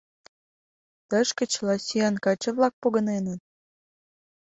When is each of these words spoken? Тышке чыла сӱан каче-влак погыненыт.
Тышке 1.09 1.43
чыла 1.53 1.75
сӱан 1.85 2.15
каче-влак 2.25 2.73
погыненыт. 2.81 3.41